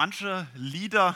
[0.00, 1.14] Manche Lieder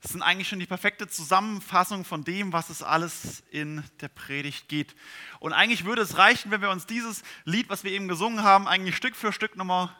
[0.00, 4.96] sind eigentlich schon die perfekte Zusammenfassung von dem, was es alles in der Predigt geht.
[5.40, 8.66] Und eigentlich würde es reichen, wenn wir uns dieses Lied, was wir eben gesungen haben,
[8.66, 9.94] eigentlich Stück für Stück nochmal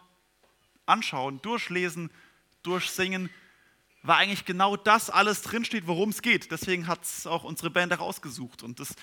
[0.87, 2.11] anschauen, durchlesen,
[2.63, 3.29] durchsingen,
[4.03, 6.51] weil eigentlich genau das alles drinsteht, worum es geht.
[6.51, 8.63] Deswegen hat es auch unsere Band herausgesucht.
[8.63, 8.95] Und das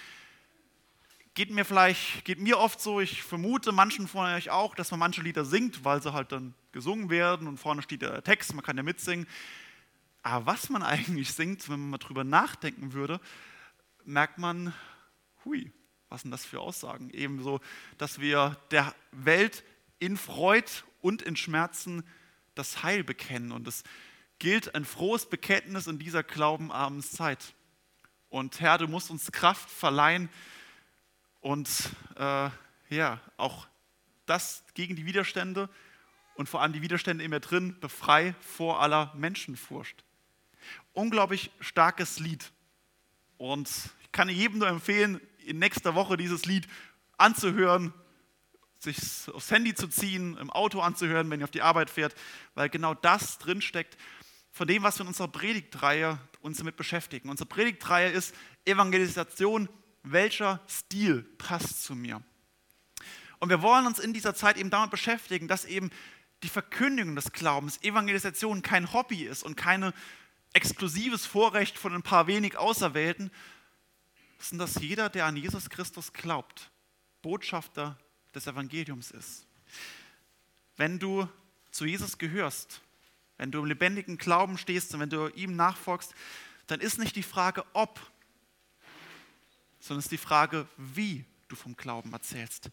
[1.38, 4.99] geht mir vielleicht, geht mir oft so, ich vermute manchen von euch auch, dass man
[4.99, 8.65] manche Lieder singt, weil sie halt dann gesungen werden und vorne steht der Text, man
[8.65, 9.27] kann ja mitsingen.
[10.23, 13.21] Aber was man eigentlich singt, wenn man mal drüber nachdenken würde,
[14.04, 14.73] merkt man,
[15.46, 15.71] hui,
[16.10, 17.11] was sind das für Aussagen?
[17.11, 17.61] Ebenso,
[17.99, 19.63] dass wir der Welt
[19.99, 20.65] in Freud
[21.01, 22.04] und in Schmerzen
[22.55, 23.51] das Heil bekennen.
[23.51, 23.83] Und es
[24.39, 27.54] gilt ein frohes Bekenntnis in dieser glaubenarmen Zeit.
[28.29, 30.29] Und Herr, du musst uns Kraft verleihen,
[31.47, 31.69] und
[32.17, 32.50] äh,
[32.89, 33.67] ja, auch
[34.25, 35.69] das gegen die Widerstände
[36.36, 40.03] und vor allem die Widerstände in mir drin, befrei vor aller Menschenfurcht.
[40.91, 42.52] Unglaublich starkes Lied.
[43.38, 43.69] Und
[44.02, 46.67] ich kann jedem nur empfehlen, in nächster Woche dieses Lied
[47.17, 47.93] anzuhören,
[48.80, 48.97] sich
[49.33, 52.14] aufs Handy zu ziehen, im Auto anzuhören, wenn ihr auf die Arbeit fährt,
[52.55, 53.97] weil genau das drinsteckt
[54.52, 57.30] von dem, was wir in unserer Predigtreihe uns damit beschäftigen.
[57.30, 59.69] Unsere Predigtreihe ist Evangelisation
[60.11, 62.22] welcher Stil passt zu mir.
[63.39, 65.91] Und wir wollen uns in dieser Zeit eben damit beschäftigen, dass eben
[66.44, 69.94] die Verkündigung des Glaubens, Evangelisation kein Hobby ist und kein
[70.53, 73.31] exklusives Vorrecht von ein paar wenig Auserwählten,
[74.39, 76.71] sondern dass jeder, der an Jesus Christus glaubt,
[77.21, 77.97] Botschafter
[78.33, 79.45] des Evangeliums ist.
[80.75, 81.27] Wenn du
[81.71, 82.81] zu Jesus gehörst,
[83.38, 86.14] wenn du im lebendigen Glauben stehst und wenn du ihm nachfolgst,
[86.67, 87.99] dann ist nicht die Frage, ob
[89.88, 92.69] sondern es ist die Frage, wie du vom Glauben erzählst.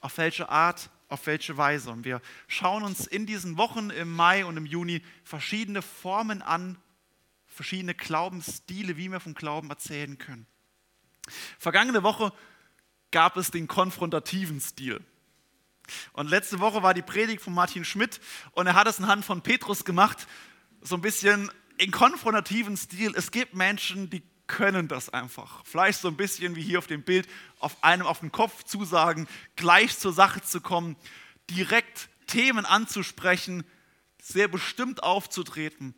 [0.00, 1.90] Auf welche Art, auf welche Weise.
[1.90, 6.76] Und wir schauen uns in diesen Wochen im Mai und im Juni verschiedene Formen an,
[7.46, 10.46] verschiedene Glaubensstile, wie wir vom Glauben erzählen können.
[11.58, 12.32] Vergangene Woche
[13.10, 15.00] gab es den konfrontativen Stil.
[16.12, 18.20] Und letzte Woche war die Predigt von Martin Schmidt
[18.52, 20.26] und er hat es anhand von Petrus gemacht,
[20.80, 23.14] so ein bisschen in konfrontativen Stil.
[23.14, 25.64] Es gibt Menschen, die können das einfach.
[25.64, 27.26] Vielleicht so ein bisschen wie hier auf dem Bild,
[27.58, 29.26] auf einem auf den Kopf zusagen,
[29.56, 30.94] gleich zur Sache zu kommen,
[31.48, 33.64] direkt Themen anzusprechen,
[34.22, 35.94] sehr bestimmt aufzutreten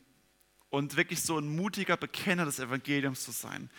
[0.71, 3.71] und wirklich so ein mutiger Bekenner des Evangeliums zu sein.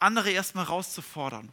[0.00, 1.52] Andere erstmal rauszufordern.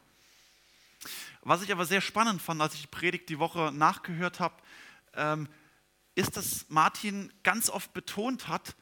[1.41, 4.55] Was ich aber sehr spannend fand, als ich die Predigt die Woche nachgehört habe,
[5.13, 5.47] ähm,
[6.15, 8.75] ist, dass Martin ganz oft betont hat,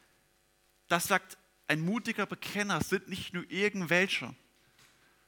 [0.87, 1.37] dass sagt,
[1.71, 4.35] ein mutiger Bekenner sind nicht nur irgendwelche,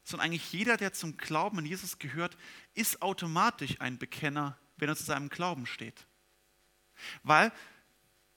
[0.04, 2.36] sondern eigentlich jeder, der zum Glauben an Jesus gehört,
[2.74, 6.06] ist automatisch ein Bekenner, wenn er zu seinem Glauben steht.
[7.24, 7.54] Weil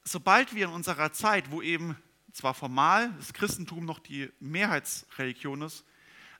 [0.05, 1.97] sobald wir in unserer Zeit, wo eben
[2.33, 5.85] zwar formal das Christentum noch die Mehrheitsreligion ist,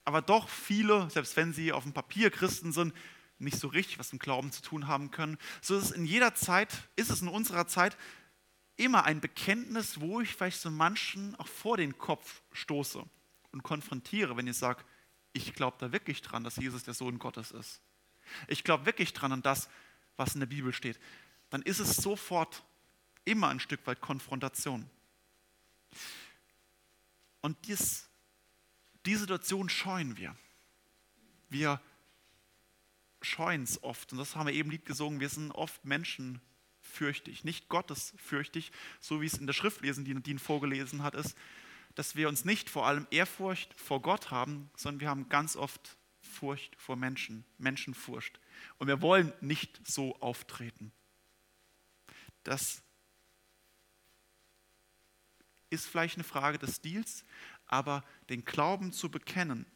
[0.05, 2.95] aber doch viele, selbst wenn sie auf dem Papier Christen sind,
[3.41, 6.37] nicht so richtig was mit Glauben zu tun haben können, so ist es in jeder
[6.37, 7.97] Zeit, ist es in unserer Zeit
[8.77, 13.03] immer ein Bekenntnis, wo ich vielleicht so manchen auch vor den Kopf stoße
[13.53, 14.85] und konfrontiere, wenn ich sage,
[15.33, 17.81] ich glaube da wirklich dran, dass Jesus der Sohn Gottes ist.
[18.49, 19.69] Ich glaube wirklich dran an das,
[20.17, 20.99] was in der Bibel steht.
[21.51, 22.65] Dann ist es sofort
[23.25, 24.89] immer ein Stück weit Konfrontation.
[27.41, 28.09] Und dies,
[29.05, 30.37] die Situation scheuen wir.
[31.49, 31.81] Wir
[33.23, 34.13] scheuen es oft.
[34.13, 35.21] Und das haben wir eben Lied gesungen.
[35.21, 36.41] Wir sind oft Menschen,
[36.87, 41.37] fürchtig, nicht Gottes fürchtig, so wie es in der Schriftlesen, die Nadine vorgelesen hat, ist,
[41.95, 45.97] dass wir uns nicht vor allem Ehrfurcht vor Gott haben, sondern wir haben ganz oft
[46.21, 48.41] Furcht vor Menschen, Menschenfurcht.
[48.79, 50.93] Und wir wollen nicht so auftreten.
[52.45, 52.83] Das
[55.71, 57.25] ist vielleicht eine Frage des Stils,
[57.67, 59.67] aber den Glauben zu bekennen,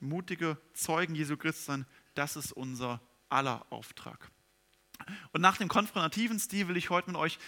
[0.00, 4.30] mutige Zeugen Jesu Christi sein, das ist unser aller Auftrag.
[5.32, 7.38] Und nach dem konfrontativen Stil will ich heute mit euch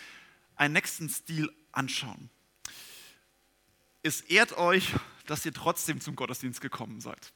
[0.57, 2.31] einen nächsten Stil anschauen.
[4.03, 4.93] Es ehrt euch,
[5.27, 7.33] dass ihr trotzdem zum Gottesdienst gekommen seid.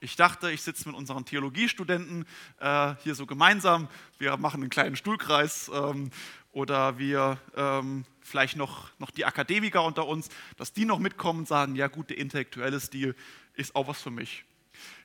[0.00, 2.24] Ich dachte, ich sitze mit unseren Theologiestudenten
[2.60, 3.88] äh, hier so gemeinsam.
[4.18, 6.10] Wir machen einen kleinen Stuhlkreis ähm,
[6.52, 11.48] oder wir ähm, vielleicht noch, noch die Akademiker unter uns, dass die noch mitkommen und
[11.48, 13.16] sagen, ja gut, der intellektuelle Stil
[13.54, 14.44] ist auch was für mich.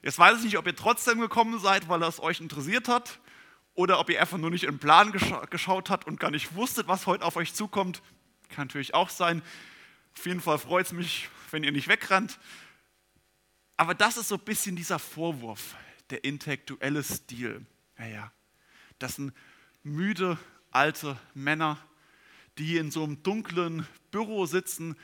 [0.04, 3.20] Jetzt weiß ich nicht, ob ihr trotzdem gekommen seid, weil es euch interessiert hat
[3.76, 6.88] oder ob ihr einfach nur nicht im Plan gescha geschaut habt und gar nicht wusstet,
[6.88, 8.02] was heute auf euch zukommt.
[8.50, 9.42] Kann natürlich auch sein.
[10.16, 12.40] Auf jeden Fall freut es mich, wenn ihr nicht wegrennt.
[13.78, 15.76] Aber das ist so ein bisschen dieser Vorwurf,
[16.12, 17.66] der intellektuelle Stil.
[17.98, 18.32] Naja,
[19.00, 19.34] das sind
[19.82, 20.38] müde
[20.72, 21.78] alte Männer,
[22.58, 24.96] die in so einem dunklen Büro sitzen,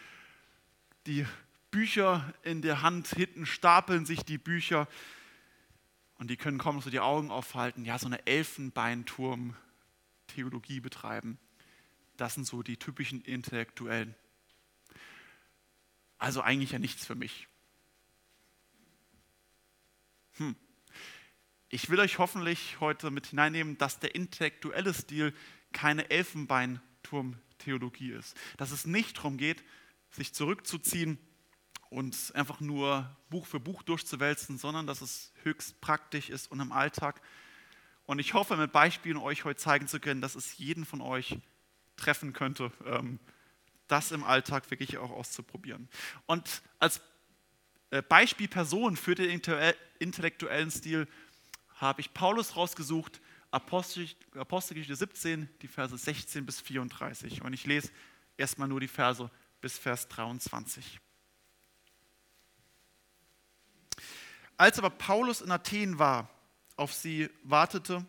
[1.08, 1.26] die
[1.72, 4.88] Bücher in der Hand, hinten stapeln sich die Bücher
[6.20, 11.40] und die können kaum so die Augen aufhalten, ja, so eine Elfenbeinturm-Theologie betreiben.
[12.18, 14.14] Das sind so die typischen Intellektuellen.
[16.18, 17.48] Also eigentlich ja nichts für mich.
[20.34, 20.58] Hm.
[21.70, 25.34] Ich will euch hoffentlich heute mit hineinnehmen, dass der intellektuelle Stil
[25.72, 28.36] keine Elfenbeinturm-Theologie ist.
[28.58, 29.64] Dass es nicht darum geht,
[30.12, 31.18] sich zurückzuziehen
[31.90, 36.72] und einfach nur Buch für Buch durchzuwälzen, sondern dass es höchst praktisch ist und im
[36.72, 37.22] Alltag.
[38.06, 41.38] Und ich hoffe, mit Beispielen euch heute zeigen zu können, dass es jeden von euch
[41.96, 43.20] treffen könnte, ähm,
[43.88, 45.90] das im Alltag wirklich auch auszuprobieren.
[46.26, 47.02] Und als
[47.90, 49.42] äh, Beispielperson für den
[50.00, 51.08] intellektuellen Stil
[51.76, 53.20] habe ich Paulus rausgesucht,
[53.52, 57.42] Apostelgeschichte 17, die Verse 16 bis 34.
[57.42, 57.90] Und ich lese
[58.38, 61.00] erstmal nur die Verse bis Vers 23.
[64.60, 66.30] Als aber Paulus in Athen war,
[66.76, 68.06] auf sie wartete,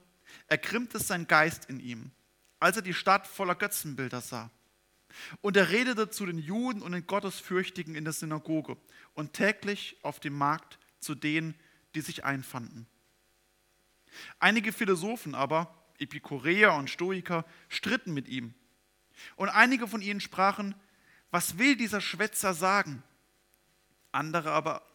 [0.49, 2.11] ergrimmte sein Geist in ihm,
[2.59, 4.51] als er die Stadt voller Götzenbilder sah.
[5.43, 8.77] Und er redete zu den Juden und den Gottesfürchtigen in der Synagoge
[9.15, 11.55] und täglich auf dem Markt zu denen,
[11.95, 12.89] die sich einfanden.
[14.41, 18.55] Einige Philosophen aber, Epikureer und Stoiker, stritten mit ihm.
[19.37, 20.75] Und einige von ihnen sprachen,
[21.31, 23.05] was will dieser Schwätzer sagen?
[24.11, 24.90] Andere aber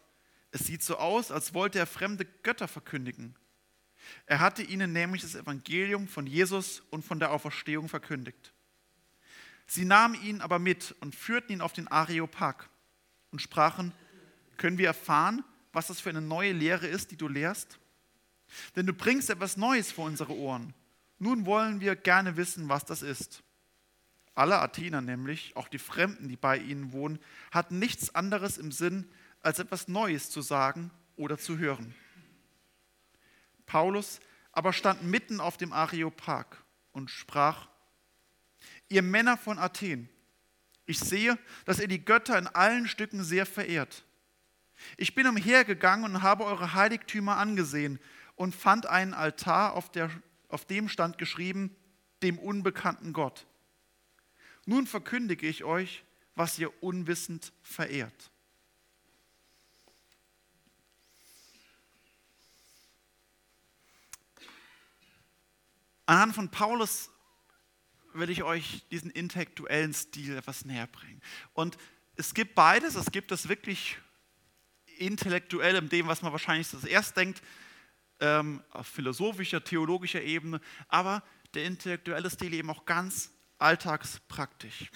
[0.50, 3.34] es sieht so aus, als wollte er fremde Götter verkündigen.
[4.26, 8.52] Er hatte ihnen nämlich das Evangelium von Jesus und von der Auferstehung verkündigt.
[9.66, 12.68] Sie nahmen ihn aber mit und führten ihn auf den Areopag
[13.32, 13.92] und sprachen,
[14.56, 17.78] können wir erfahren, was das für eine neue Lehre ist, die du lehrst?
[18.76, 20.72] Denn du bringst etwas Neues vor unsere Ohren.
[21.18, 23.42] Nun wollen wir gerne wissen, was das ist.
[24.34, 27.18] Alle Athener nämlich, auch die Fremden, die bei ihnen wohnen,
[27.50, 29.10] hatten nichts anderes im Sinn,
[29.46, 31.94] als etwas Neues zu sagen oder zu hören.
[33.64, 34.18] Paulus
[34.50, 36.46] aber stand mitten auf dem Areopag
[36.90, 37.68] und sprach,
[38.88, 40.08] ihr Männer von Athen,
[40.84, 44.04] ich sehe, dass ihr die Götter in allen Stücken sehr verehrt.
[44.96, 48.00] Ich bin umhergegangen und habe eure Heiligtümer angesehen
[48.34, 50.10] und fand einen Altar, auf, der,
[50.48, 51.74] auf dem stand geschrieben,
[52.22, 53.46] dem unbekannten Gott.
[54.64, 56.04] Nun verkündige ich euch,
[56.34, 58.32] was ihr unwissend verehrt.
[66.06, 67.10] Anhand von Paulus
[68.14, 71.20] will ich euch diesen intellektuellen Stil etwas näher bringen.
[71.52, 71.76] Und
[72.16, 72.94] es gibt beides.
[72.94, 73.98] Es gibt das wirklich
[74.98, 77.42] intellektuell in dem, was man wahrscheinlich zuerst denkt,
[78.20, 81.22] ähm, auf philosophischer, theologischer Ebene, aber
[81.52, 84.90] der intellektuelle Stil eben auch ganz alltagspraktisch.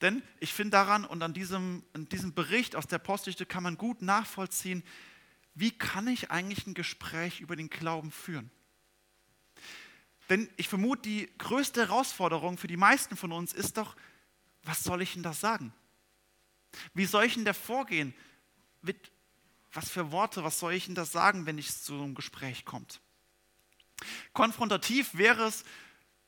[0.00, 3.76] Denn ich finde daran und an diesem, an diesem Bericht aus der Postdichte kann man
[3.76, 4.82] gut nachvollziehen,
[5.54, 8.50] wie kann ich eigentlich ein Gespräch über den Glauben führen?
[10.28, 13.96] Denn ich vermute, die größte Herausforderung für die meisten von uns ist doch,
[14.64, 15.72] was soll ich denn da sagen?
[16.94, 18.14] Wie soll ich denn da vorgehen?
[18.82, 19.12] Mit,
[19.72, 23.00] was für Worte, was soll ich denn da sagen, wenn es zu einem Gespräch kommt?
[24.32, 25.64] Konfrontativ wäre es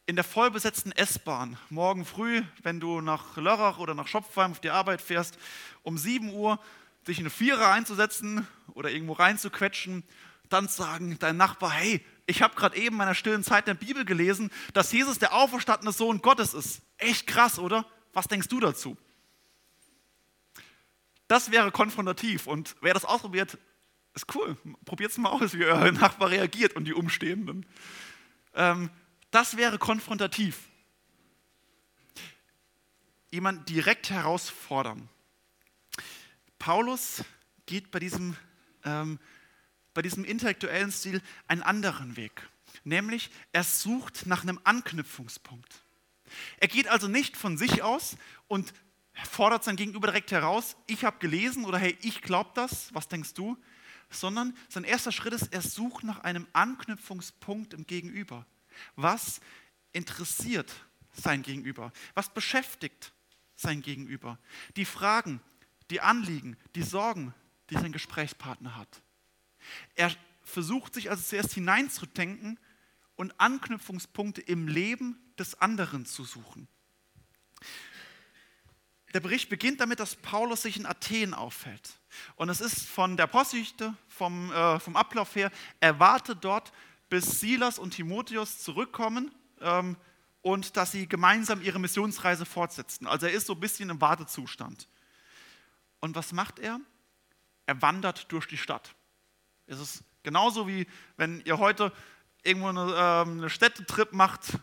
[0.07, 4.71] in der vollbesetzten S-Bahn morgen früh, wenn du nach Lörrach oder nach Schopfheim auf die
[4.71, 5.39] Arbeit fährst,
[5.83, 6.59] um 7 Uhr
[7.07, 10.05] dich in eine Vierer einzusetzen oder irgendwo reinzuquetschen,
[10.49, 13.87] dann sagen dein Nachbar, hey, ich habe gerade eben in meiner stillen Zeit in der
[13.87, 16.83] Bibel gelesen, dass Jesus der auferstandene Sohn Gottes ist.
[16.99, 17.87] Echt krass, oder?
[18.13, 18.99] Was denkst du dazu?
[21.27, 23.57] Das wäre konfrontativ und wer das ausprobiert,
[24.15, 24.59] ist cool.
[24.85, 27.65] Probiert es mal aus, wie euer Nachbar reagiert und die Umstehenden.
[28.55, 28.91] Ähm,
[29.31, 30.69] das wäre konfrontativ.
[33.31, 35.09] Jemand direkt herausfordern.
[36.59, 37.25] Paulus
[37.65, 38.37] geht bei diesem
[38.85, 39.19] ähm,
[39.99, 42.49] bei diesem intellektuellen Stil einen anderen Weg.
[42.85, 45.75] Nämlich, er sucht nach einem Anknüpfungspunkt.
[46.59, 48.73] Er geht also nicht von sich aus und
[49.25, 53.35] fordert sein Gegenüber direkt heraus, ich habe gelesen oder hey, ich glaube das, was denkst
[53.35, 53.59] du?
[54.09, 58.47] Sondern sein erster Schritt ist, er sucht nach einem Anknüpfungspunkt im Gegenüber.
[58.95, 59.41] Was
[59.91, 60.73] interessiert
[61.13, 61.93] sein Gegenüber?
[62.15, 63.13] Was beschäftigt
[63.57, 64.39] sein Gegenüber?
[64.77, 65.41] Die Fragen,
[65.91, 67.35] die Anliegen, die Sorgen,
[67.71, 69.03] die sein Gesprächspartner hat.
[69.95, 72.59] Er versucht sich also zuerst hineinzudenken
[73.17, 76.69] und Anknüpfungspunkte im Leben des anderen zu suchen.
[79.15, 81.99] Der Bericht beginnt damit, dass Paulus sich in Athen auffällt.
[82.37, 86.73] Und es ist von der Apostelgeschichte, vom, äh, vom Ablauf her, er wartet dort,
[87.09, 89.97] bis Silas und Timotheus zurückkommen, ähm,
[90.43, 93.07] und dass sie gemeinsam ihre Missionsreise fortsetzen.
[93.07, 94.89] Also er ist so ein bisschen im Wartezustand.
[96.01, 96.81] Und was macht er?
[97.67, 98.95] Er wandert durch die Stadt.
[99.69, 101.93] Es ist genauso wie wenn ihr heute
[102.43, 104.59] irgendwo eine, ähm, eine Städtetrip macht.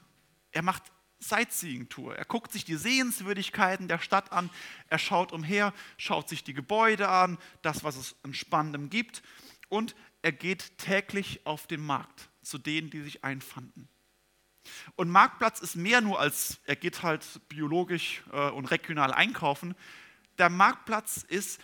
[0.51, 0.83] Er macht
[1.19, 2.15] Sightseeing-Tour.
[2.15, 4.49] Er guckt sich die Sehenswürdigkeiten der Stadt an,
[4.89, 9.23] er schaut umher, schaut sich die Gebäude an, das, was es an Spannendem gibt
[9.69, 13.87] und er geht täglich auf den Markt zu denen, die sich einfanden.
[14.95, 19.75] Und Marktplatz ist mehr nur als, er geht halt biologisch äh, und regional einkaufen.
[20.37, 21.61] Der Marktplatz ist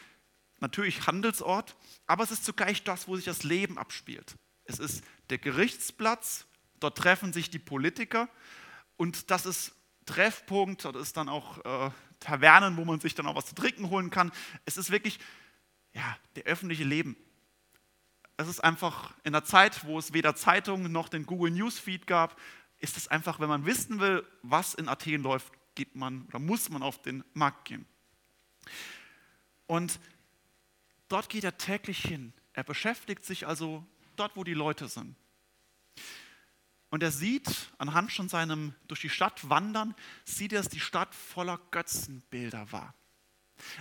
[0.62, 1.76] natürlich Handelsort,
[2.08, 4.36] aber es ist zugleich das, wo sich das Leben abspielt.
[4.66, 6.46] Es ist der Gerichtsplatz,
[6.80, 8.30] dort treffen sich die Politiker
[8.98, 9.74] und das ist
[10.06, 13.90] Treffpunkt, das ist dann auch äh, Tavernen, wo man sich dann auch was zu trinken
[13.90, 14.32] holen kann.
[14.66, 15.20] Es ist wirklich
[15.94, 17.16] ja, der öffentliche Leben.
[18.38, 22.40] Es ist einfach in der Zeit, wo es weder Zeitungen noch den Google Newsfeed gab,
[22.80, 26.70] ist es einfach, wenn man wissen will, was in Athen läuft, geht man oder muss
[26.70, 27.86] man auf den Markt gehen.
[29.68, 30.00] Und
[31.12, 32.34] dort geht er täglich hin.
[32.54, 35.16] Er beschäftigt sich also dort, wo die Leute sind.
[36.90, 41.16] Und er sieht, anhand schon seinem durch die Stadt wandern, sieht er, dass die Stadt
[41.16, 42.94] voller Götzenbilder war.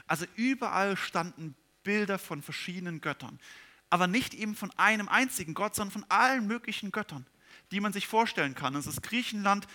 [0.07, 3.41] Also überall standen Bilder von verschiedenen Göttern.
[3.89, 7.27] Aber nicht eben von einem einzigen Gott, sondern von allen möglichen Göttern,
[7.73, 8.77] die man sich vorstellen kann.
[8.77, 9.67] Es ist Griechenland,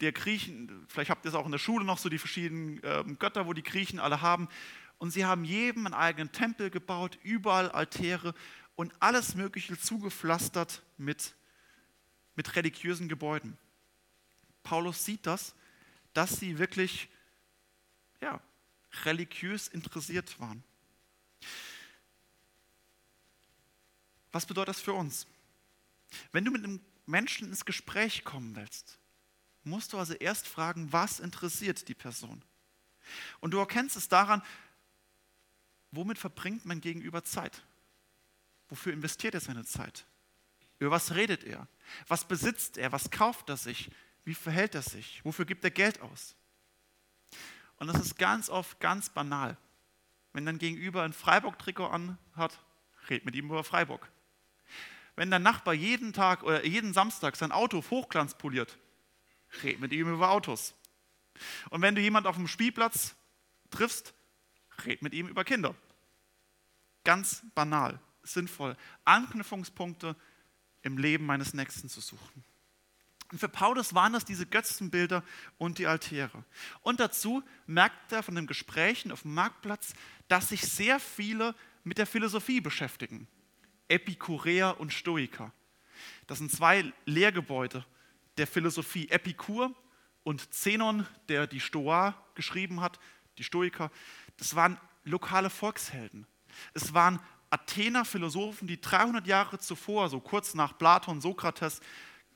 [0.00, 3.04] der Griechen, vielleicht habt ihr es auch in der Schule noch so, die verschiedenen äh,
[3.18, 4.48] Götter, wo die Griechen alle haben.
[4.98, 8.34] Und sie haben jedem einen eigenen Tempel gebaut, überall Altäre
[8.74, 11.34] und alles Mögliche zugepflastert mit
[12.34, 13.56] mit religiösen Gebäuden.
[14.62, 15.54] Paulus sieht das,
[16.12, 17.08] dass sie wirklich
[18.20, 18.40] ja,
[19.04, 20.62] religiös interessiert waren.
[24.32, 25.26] Was bedeutet das für uns?
[26.32, 28.98] Wenn du mit einem Menschen ins Gespräch kommen willst,
[29.62, 32.42] musst du also erst fragen, was interessiert die Person?
[33.40, 34.42] Und du erkennst es daran,
[35.96, 37.62] womit verbringt mein Gegenüber Zeit?
[38.68, 40.06] Wofür investiert er seine Zeit?
[40.78, 41.68] Über was redet er?
[42.08, 42.92] Was besitzt er?
[42.92, 43.90] Was kauft er sich?
[44.24, 45.24] Wie verhält er sich?
[45.24, 46.34] Wofür gibt er Geld aus?
[47.76, 49.56] Und das ist ganz oft ganz banal.
[50.32, 52.58] Wenn dein Gegenüber ein Freiburg-Trikot anhat,
[53.10, 54.10] red mit ihm über Freiburg.
[55.16, 58.78] Wenn dein Nachbar jeden Tag oder jeden Samstag sein Auto hochglanz poliert,
[59.62, 60.74] red mit ihm über Autos.
[61.70, 63.14] Und wenn du jemanden auf dem Spielplatz
[63.70, 64.14] triffst,
[64.84, 65.74] red mit ihm über Kinder.
[67.04, 68.76] Ganz banal, sinnvoll.
[69.04, 70.16] Anknüpfungspunkte
[70.82, 72.44] im Leben meines Nächsten zu suchen.
[73.32, 75.24] Und für Paulus waren das diese Götzenbilder
[75.58, 76.44] und die Altäre.
[76.82, 79.94] Und dazu merkt er von den Gesprächen auf dem Marktplatz,
[80.28, 83.26] dass sich sehr viele mit der Philosophie beschäftigen.
[83.88, 85.52] Epikureer und Stoiker.
[86.26, 87.84] Das sind zwei Lehrgebäude
[88.36, 89.08] der Philosophie.
[89.08, 89.74] Epikur
[90.22, 92.98] und Zenon, der die Stoa geschrieben hat,
[93.38, 93.90] die Stoiker,
[94.36, 96.26] das waren lokale Volkshelden.
[96.72, 97.20] Es waren
[97.50, 101.80] Athener Philosophen, die 300 Jahre zuvor, so kurz nach Platon, Sokrates,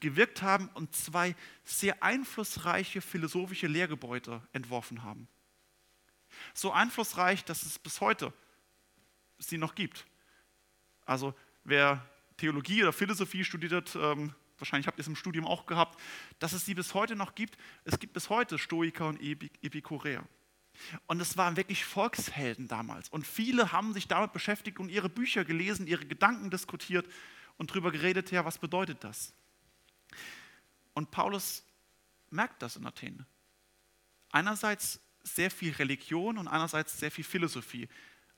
[0.01, 1.35] gewirkt haben und zwei
[1.65, 5.29] sehr einflussreiche philosophische Lehrgebäude entworfen haben.
[6.55, 8.33] So einflussreich, dass es bis heute
[9.39, 10.07] sie noch gibt.
[11.05, 11.35] Also
[11.65, 12.07] wer
[12.37, 16.01] Theologie oder Philosophie studiert hat, ähm, wahrscheinlich habt ihr es im Studium auch gehabt,
[16.39, 17.57] dass es sie bis heute noch gibt.
[17.85, 20.25] Es gibt bis heute Stoiker und Epikureer.
[21.07, 23.09] Und es waren wirklich Volkshelden damals.
[23.09, 27.07] Und viele haben sich damit beschäftigt und ihre Bücher gelesen, ihre Gedanken diskutiert
[27.57, 29.33] und darüber geredet, ja, was bedeutet das?
[30.95, 31.65] Und Paulus
[32.31, 33.27] merkt das in Athen.
[34.31, 37.89] Einerseits sehr viel Religion und einerseits sehr viel Philosophie.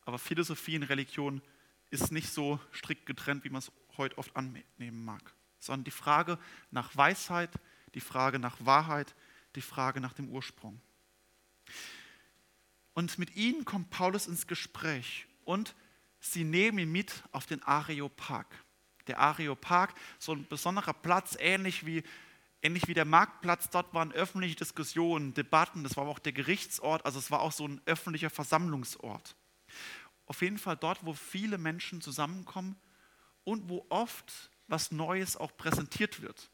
[0.05, 1.43] Aber Philosophie und Religion
[1.91, 6.39] ist nicht so strikt getrennt, wie man es heute oft annehmen mag, sondern die Frage
[6.71, 7.51] nach Weisheit,
[7.95, 9.15] die Frage nach Wahrheit,
[9.57, 10.81] die Frage nach dem Ursprung.
[12.95, 15.75] Und mit ihnen kommt Paulus ins Gespräch und
[16.21, 18.47] sie nehmen ihn mit auf den Areopag.
[19.07, 22.03] Der Areopag, so ein besonderer Platz, ähnlich wie,
[22.63, 27.19] ähnlich wie der Marktplatz, dort waren öffentliche Diskussionen, Debatten, das war auch der Gerichtsort, also
[27.19, 29.37] es war auch so ein öffentlicher Versammlungsort.
[30.27, 32.77] Auf jeden Fall dort, wo viele Menschen zusammenkommen
[33.45, 36.51] und wo oft was Neues auch präsentiert wird.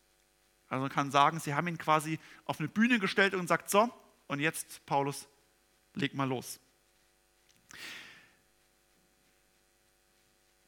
[0.68, 3.92] Also man kann sagen, sie haben ihn quasi auf eine Bühne gestellt und sagt, so,
[4.28, 5.28] und jetzt, Paulus,
[5.96, 6.60] leg mal los.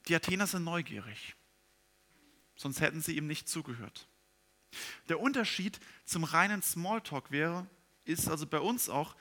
[0.09, 1.37] Die Athener sind neugierig,
[2.57, 4.09] sonst hätten sie ihm nicht zugehört.
[5.09, 7.67] Der Unterschied zum reinen Smalltalk wäre,
[8.05, 9.15] ist also bei uns auch,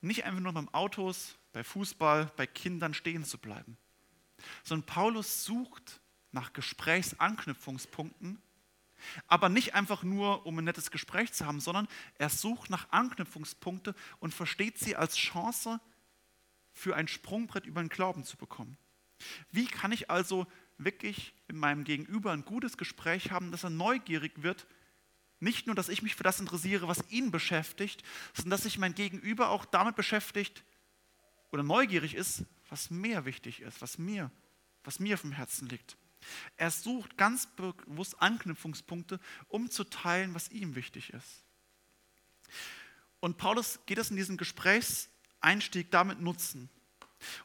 [0.00, 3.76] nicht einfach nur beim Autos, bei Fußball, bei Kindern stehen zu bleiben,
[4.64, 6.00] sondern Paulus sucht
[6.32, 8.42] nach Gesprächsanknüpfungspunkten,
[9.26, 13.94] Aber nicht einfach nur, um ein nettes Gespräch zu haben, sondern er sucht nach Anknüpfungspunkte
[14.18, 15.80] und versteht sie als Chance
[16.72, 18.76] für ein Sprungbrett über den Glauben zu bekommen.
[19.50, 20.46] Wie kann ich also
[20.78, 24.66] wirklich mit meinem Gegenüber ein gutes Gespräch haben, dass er neugierig wird?
[25.40, 28.94] Nicht nur, dass ich mich für das interessiere, was ihn beschäftigt, sondern dass sich mein
[28.94, 30.64] Gegenüber auch damit beschäftigt
[31.50, 34.30] oder neugierig ist, was mir wichtig ist, was mir,
[34.84, 35.96] was mir auf dem Herzen liegt.
[36.56, 41.44] Er sucht ganz bewusst Anknüpfungspunkte, um zu teilen, was ihm wichtig ist.
[43.20, 46.68] Und Paulus geht es in diesem Gesprächseinstieg damit nutzen.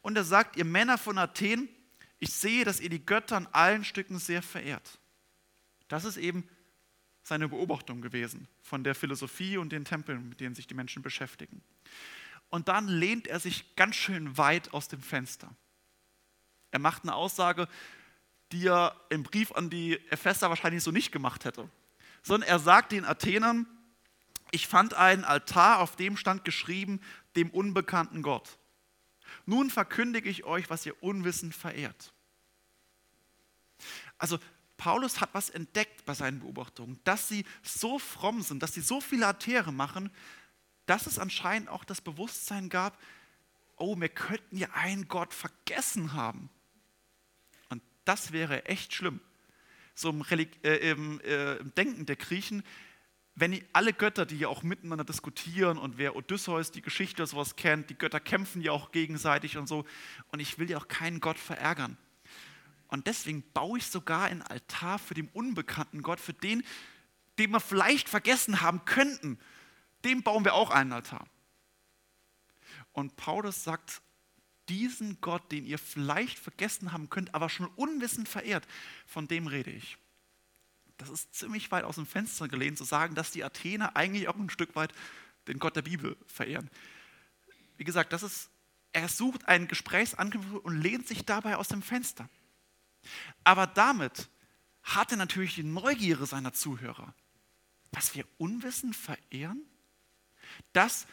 [0.01, 1.69] Und er sagt, ihr Männer von Athen,
[2.19, 4.99] ich sehe, dass ihr die Götter an allen Stücken sehr verehrt.
[5.87, 6.49] Das ist eben
[7.23, 11.61] seine Beobachtung gewesen von der Philosophie und den Tempeln, mit denen sich die Menschen beschäftigen.
[12.49, 15.53] Und dann lehnt er sich ganz schön weit aus dem Fenster.
[16.71, 17.67] Er macht eine Aussage,
[18.51, 21.69] die er im Brief an die Epheser wahrscheinlich so nicht gemacht hätte.
[22.23, 23.67] Sondern er sagt den Athenern,
[24.51, 27.01] ich fand einen Altar, auf dem stand geschrieben,
[27.35, 28.57] dem unbekannten Gott.
[29.45, 32.13] Nun verkündige ich euch, was ihr unwissend verehrt.
[34.17, 34.39] Also
[34.77, 39.01] Paulus hat was entdeckt bei seinen Beobachtungen, dass sie so fromm sind, dass sie so
[39.01, 40.11] viele Altäre machen,
[40.85, 42.97] dass es anscheinend auch das Bewusstsein gab,
[43.75, 46.49] oh, wir könnten ja einen Gott vergessen haben.
[48.07, 49.19] Das wäre echt schlimm.
[49.93, 52.63] So im, Relig äh, im, äh, im Denken der Griechen,
[53.35, 57.55] wenn alle Götter, die ja auch miteinander diskutieren und wer Odysseus die Geschichte oder sowas
[57.57, 59.85] kennt, die Götter kämpfen ja auch gegenseitig und so.
[60.31, 61.97] Und ich will ja auch keinen Gott verärgern.
[62.87, 66.63] Und deswegen baue ich sogar einen Altar für den unbekannten Gott, für den,
[67.37, 69.37] den wir vielleicht vergessen haben könnten.
[70.05, 71.27] Dem bauen wir auch einen Altar.
[72.93, 74.01] Und Paulus sagt,
[74.69, 78.67] diesen Gott, den ihr vielleicht vergessen haben könnt, aber schon unwissend verehrt,
[79.05, 79.97] von dem rede ich.
[80.97, 84.35] Das ist ziemlich weit aus dem Fenster gelehnt, zu sagen, dass die Athener eigentlich auch
[84.35, 84.93] ein Stück weit
[85.47, 86.69] den Gott der Bibel verehren.
[87.77, 88.49] Wie gesagt, das ist,
[88.91, 92.27] er sucht einen Gesprächsanknüpfung und lehnt sich dabei aus dem Fenster.
[93.43, 94.29] Aber damit
[94.83, 97.13] hat er natürlich die Neugierde seiner Zuhörer.
[97.91, 99.61] Was wir unwissend verehren?
[100.73, 101.07] Das,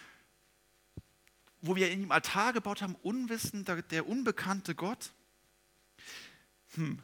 [1.67, 5.13] wo wir in ihm Altar gebaut haben, unwissend, der unbekannte Gott?
[6.75, 7.03] Hm.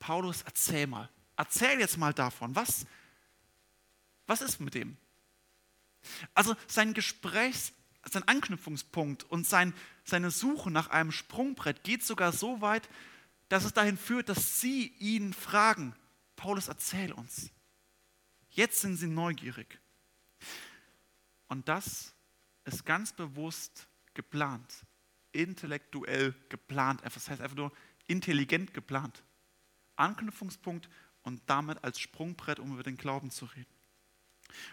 [0.00, 1.08] Paulus, erzähl mal.
[1.36, 2.54] Erzähl jetzt mal davon.
[2.56, 2.84] Was,
[4.26, 4.96] was ist mit dem?
[6.34, 7.72] Also sein Gesprächs,
[8.10, 9.72] sein Anknüpfungspunkt und sein,
[10.04, 12.88] seine Suche nach einem Sprungbrett geht sogar so weit,
[13.48, 15.94] dass es dahin führt, dass sie ihn fragen,
[16.34, 17.50] Paulus, erzähl uns.
[18.50, 19.78] Jetzt sind sie neugierig.
[21.48, 22.13] Und das
[22.64, 24.84] ist ganz bewusst geplant,
[25.32, 27.02] intellektuell geplant.
[27.04, 27.72] Das heißt einfach nur
[28.06, 29.22] intelligent geplant.
[29.96, 30.88] Anknüpfungspunkt
[31.22, 33.66] und damit als Sprungbrett, um über den Glauben zu reden.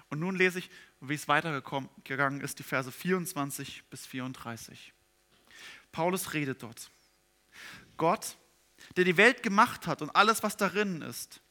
[0.10, 4.94] Und nun lese ich, wie es weitergegangen ist, die Verse 24 bis 34.
[5.92, 6.92] Paulus redet dort.
[7.98, 8.38] Gott,
[8.96, 11.42] der die Welt gemacht hat und alles, was darin ist,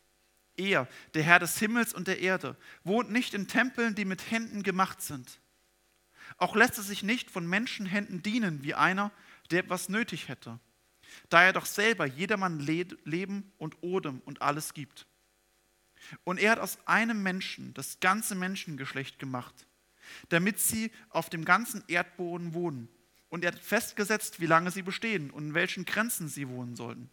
[0.57, 4.63] er, der Herr des Himmels und der Erde, wohnt nicht in Tempeln, die mit Händen
[4.63, 5.41] gemacht sind
[6.37, 9.11] auch lässt er sich nicht von Menschenhänden dienen wie einer,
[9.51, 10.59] der etwas nötig hätte,
[11.29, 15.07] da er doch selber jedermann Leben und Odem und alles gibt.
[16.25, 19.67] Und er hat aus einem Menschen das ganze Menschengeschlecht gemacht,
[20.29, 22.89] damit sie auf dem ganzen Erdboden wohnen.
[23.29, 27.11] Und er hat festgesetzt, wie lange sie bestehen und in welchen Grenzen sie wohnen sollen,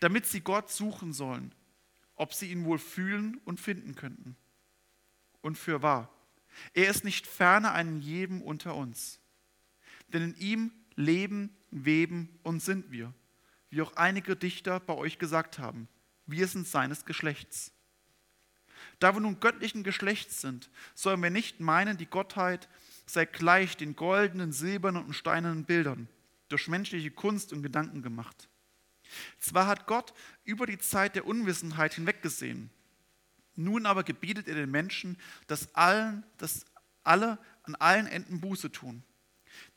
[0.00, 1.54] damit sie Gott suchen sollen,
[2.16, 4.36] ob sie ihn wohl fühlen und finden könnten.
[5.40, 6.12] Und für wahr,
[6.74, 9.20] er ist nicht ferner an jedem unter uns.
[10.08, 13.12] Denn in ihm leben, weben und sind wir,
[13.70, 15.88] wie auch einige Dichter bei euch gesagt haben.
[16.26, 17.72] Wir sind seines Geschlechts.
[18.98, 22.68] Da wir nun göttlichen Geschlechts sind, sollen wir nicht meinen, die Gottheit
[23.06, 26.08] sei gleich den goldenen, silbernen und steinernen Bildern,
[26.48, 28.48] durch menschliche Kunst und Gedanken gemacht.
[29.38, 30.12] Zwar hat Gott
[30.44, 32.70] über die Zeit der Unwissenheit hinweggesehen
[33.56, 36.64] nun aber gebietet er den Menschen, dass, allen, dass
[37.04, 39.02] alle an allen Enden Buße tun.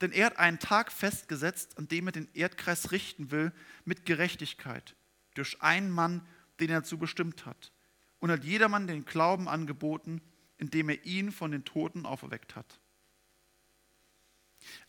[0.01, 3.51] Denn er hat einen Tag festgesetzt, an dem er den Erdkreis richten will
[3.85, 4.95] mit Gerechtigkeit,
[5.35, 6.25] durch einen Mann,
[6.59, 7.71] den er dazu bestimmt hat.
[8.19, 10.21] Und hat jedermann den Glauben angeboten,
[10.57, 12.79] indem er ihn von den Toten auferweckt hat.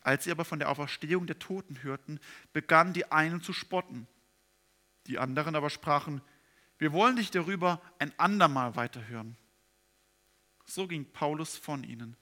[0.00, 2.18] Als sie aber von der Auferstehung der Toten hörten,
[2.52, 4.08] begannen die einen zu spotten.
[5.06, 6.22] Die anderen aber sprachen,
[6.80, 9.36] wir wollen dich darüber ein andermal weiterhören.
[10.64, 12.16] So ging Paulus von ihnen.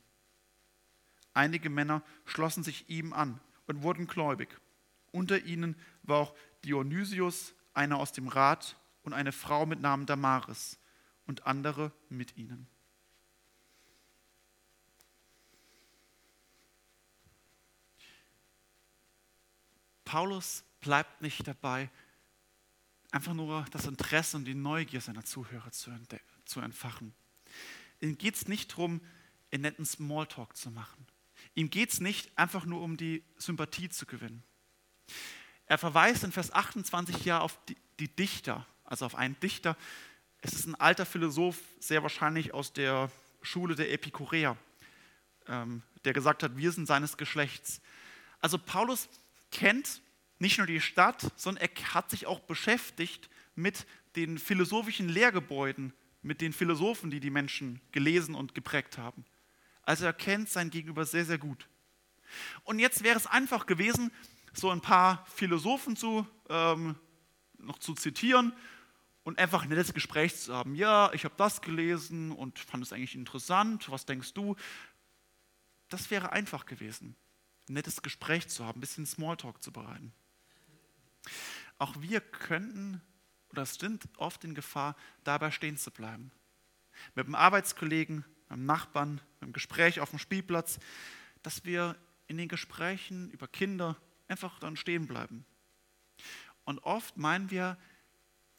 [1.33, 4.49] Einige Männer schlossen sich ihm an und wurden gläubig.
[5.13, 10.77] Unter ihnen war auch Dionysius, einer aus dem Rat, und eine Frau mit Namen Damaris,
[11.25, 12.67] und andere mit ihnen.
[20.05, 21.91] Paulus bleibt nicht dabei,
[23.11, 25.91] einfach nur das Interesse und die Neugier seiner Zuhörer zu,
[26.45, 27.15] zu entfachen.
[28.01, 29.01] Ihm geht es nicht darum,
[29.51, 31.07] einen netten Smalltalk zu machen.
[31.55, 34.43] Ihm geht es nicht einfach nur um die Sympathie zu gewinnen.
[35.67, 39.77] Er verweist in Vers 28 ja auf die, die Dichter, also auf einen Dichter.
[40.41, 43.11] Es ist ein alter Philosoph, sehr wahrscheinlich aus der
[43.43, 44.57] Schule der Epikureer,
[45.47, 47.81] ähm, der gesagt hat, wir sind seines Geschlechts.
[48.41, 49.09] Also Paulus
[49.51, 50.01] kennt
[50.39, 56.41] nicht nur die Stadt, sondern er hat sich auch beschäftigt mit den philosophischen Lehrgebäuden, mit
[56.41, 59.25] den Philosophen, die die Menschen gelesen und geprägt haben.
[59.83, 61.69] Also er kennt sein Gegenüber sehr, sehr gut.
[62.65, 64.13] Und jetzt wäre es einfach gewesen,
[64.53, 66.97] so ein paar Philosophen zu, ähm,
[67.59, 68.53] noch zu zitieren
[69.23, 70.75] und einfach ein nettes Gespräch zu haben.
[70.75, 73.91] Ja, ich habe das gelesen und fand es eigentlich interessant.
[73.91, 74.57] Was denkst du?
[75.89, 77.17] Das wäre einfach gewesen
[77.69, 80.13] ein nettes Gespräch zu haben, ein bisschen Smalltalk zu bereiten.
[81.79, 83.01] Auch wir könnten
[83.51, 86.31] oder sind oft in Gefahr, dabei stehen zu bleiben.
[87.15, 90.79] Mit einem Arbeitskollegen, mit einem Nachbarn, mit einem Gespräch auf dem Spielplatz,
[91.43, 93.97] dass wir in den Gesprächen über Kinder
[94.29, 95.45] einfach dann stehen bleiben.
[96.65, 97.79] Und oft meinen wir,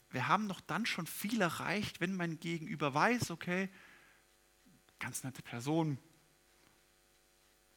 [0.10, 3.70] wir haben doch dann schon viel erreicht, wenn mein Gegenüber weiß, okay,
[4.98, 6.00] ganz nette Person,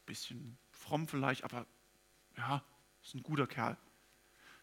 [0.06, 1.66] bisschen fromm vielleicht, aber
[2.36, 2.64] ja,
[3.02, 3.76] ist ein guter Kerl.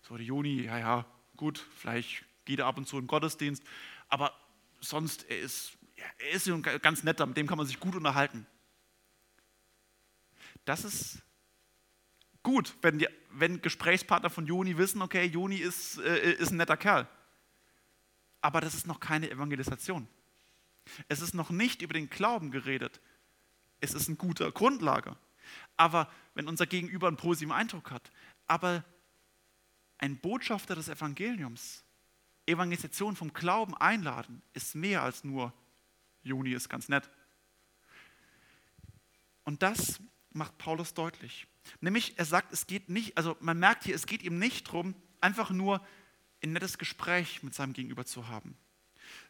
[0.02, 3.64] So, der Joni, ja, ja, gut, vielleicht geht er ab und zu in den Gottesdienst,
[4.08, 4.34] aber
[4.80, 5.78] sonst, er ist,
[6.18, 8.48] er ist ein ganz netter, mit dem kann man sich gut unterhalten.
[10.66, 11.22] Das ist
[12.44, 16.78] gut, wenn, die, wenn Gesprächspartner von Joni wissen, okay, Joni ist, äh, ist ein netter
[16.78, 17.08] Kerl.
[18.42, 20.08] Aber das ist noch keine Evangelisation.
[21.08, 23.02] Es ist noch nicht über den Glauben geredet.
[23.82, 25.18] Es ist eine gute Grundlage
[25.78, 28.12] aber wenn unser Gegenüber einen positiven Eindruck hat.
[28.48, 28.84] Aber
[30.00, 31.84] ein Botschafter des Evangeliums,
[32.46, 35.54] Evangelisation vom Glauben einladen, ist mehr als nur,
[36.24, 37.10] Juni ist ganz nett.
[39.44, 41.48] Und das macht Paulus deutlich.
[41.82, 44.96] Nämlich, er sagt, es geht nicht, also man merkt hier, es geht ihm nicht darum,
[45.22, 45.86] einfach nur
[46.42, 48.58] ein nettes Gespräch mit seinem Gegenüber zu haben,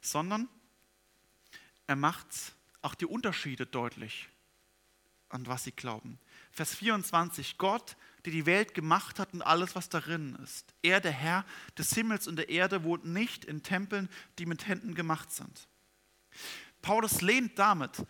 [0.01, 0.47] sondern
[1.87, 2.27] er macht
[2.81, 4.29] auch die Unterschiede deutlich,
[5.29, 6.19] an was sie glauben.
[6.51, 10.73] Vers 24, Gott, der die Welt gemacht hat und alles, was darin ist.
[10.81, 11.45] Er, der Herr
[11.77, 15.67] des Himmels und der Erde, wohnt nicht in Tempeln, die mit Händen gemacht sind.
[16.81, 18.05] Paulus lehnt damit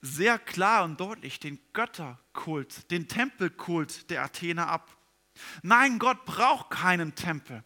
[0.00, 4.96] sehr klar und deutlich den Götterkult, den Tempelkult der Athener ab.
[5.62, 7.64] Nein, Gott braucht keinen Tempel.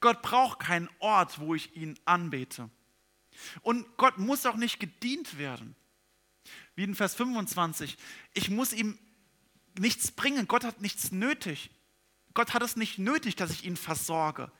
[0.00, 2.70] Gott braucht keinen Ort, wo ich ihn anbete.
[3.62, 5.74] Und Gott muss auch nicht gedient werden
[6.74, 7.96] wie in Vers 25,
[8.34, 8.98] ich muss ihm
[9.78, 10.48] nichts bringen.
[10.48, 11.70] Gott hat nichts nötig.
[12.34, 14.50] Gott hat es nicht nötig, dass ich ihn versorge.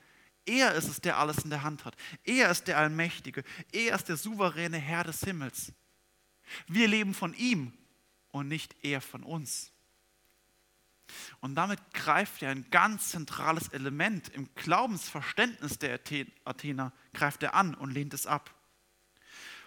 [0.45, 1.95] Er ist es, der alles in der Hand hat.
[2.23, 3.43] Er ist der Allmächtige.
[3.71, 5.71] Er ist der souveräne Herr des Himmels.
[6.67, 7.73] Wir leben von ihm
[8.31, 9.71] und nicht er von uns.
[11.39, 15.99] Und damit greift er ein ganz zentrales Element im Glaubensverständnis der
[16.43, 18.53] Athener, greift er an und lehnt es ab.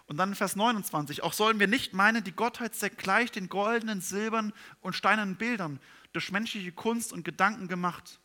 [0.07, 4.01] Und dann Vers 29, auch sollen wir nicht meinen, die Gottheit sei gleich den goldenen,
[4.01, 5.81] silbernen und steinernen Bildern
[6.13, 8.21] durch menschliche Kunst und Gedanken gemacht.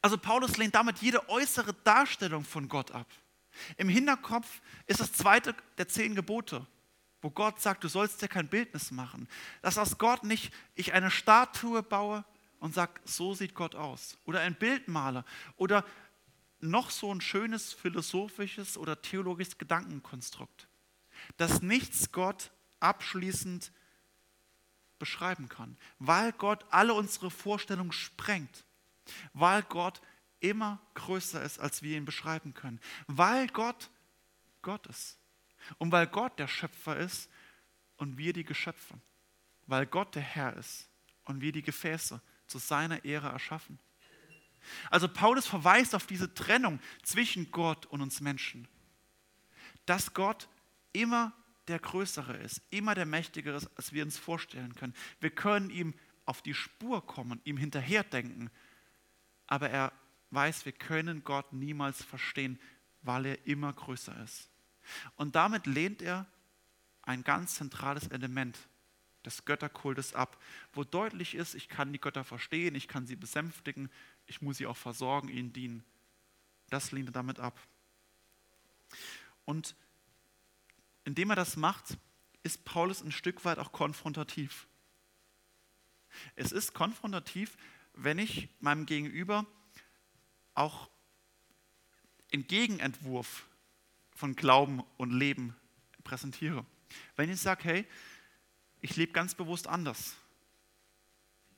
[0.00, 3.08] Also Paulus lehnt damit jede äußere Darstellung von Gott ab.
[3.76, 6.66] Im Hinterkopf ist das zweite der zehn Gebote,
[7.22, 9.28] wo Gott sagt, du sollst dir kein Bildnis machen.
[9.62, 12.24] Dass aus Gott nicht ich eine Statue baue
[12.60, 14.18] und sage, so sieht Gott aus.
[14.24, 15.24] Oder ein Bild male.
[15.56, 15.84] Oder
[16.60, 20.68] noch so ein schönes philosophisches oder theologisches Gedankenkonstrukt,
[21.36, 23.72] das nichts Gott abschließend
[24.98, 28.64] beschreiben kann, weil Gott alle unsere Vorstellungen sprengt,
[29.32, 30.00] weil Gott
[30.40, 33.90] immer größer ist, als wir ihn beschreiben können, weil Gott
[34.62, 35.18] Gott ist
[35.78, 37.30] und weil Gott der Schöpfer ist
[37.96, 38.98] und wir die Geschöpfe,
[39.66, 40.88] weil Gott der Herr ist
[41.24, 43.78] und wir die Gefäße zu seiner Ehre erschaffen.
[44.90, 48.68] Also Paulus verweist auf diese Trennung zwischen Gott und uns Menschen.
[49.84, 50.48] Dass Gott
[50.92, 51.32] immer
[51.68, 54.94] der Größere ist, immer der Mächtigere ist, als wir uns vorstellen können.
[55.20, 58.50] Wir können ihm auf die Spur kommen, ihm hinterherdenken,
[59.46, 59.92] aber er
[60.30, 62.58] weiß, wir können Gott niemals verstehen,
[63.02, 64.50] weil er immer größer ist.
[65.16, 66.26] Und damit lehnt er
[67.02, 68.58] ein ganz zentrales Element
[69.24, 70.40] des Götterkultes ab,
[70.72, 73.90] wo deutlich ist, ich kann die Götter verstehen, ich kann sie besänftigen,
[74.26, 75.84] ich muss sie auch versorgen, ihnen dienen.
[76.68, 77.58] Das lehnt er damit ab.
[79.44, 79.76] Und
[81.04, 81.96] indem er das macht,
[82.42, 84.66] ist Paulus ein Stück weit auch konfrontativ.
[86.34, 87.56] Es ist konfrontativ,
[87.94, 89.46] wenn ich meinem Gegenüber
[90.54, 90.90] auch
[92.32, 93.48] einen Gegenentwurf
[94.10, 95.54] von Glauben und Leben
[96.02, 96.64] präsentiere.
[97.14, 97.86] Wenn ich sage, hey,
[98.80, 100.16] ich lebe ganz bewusst anders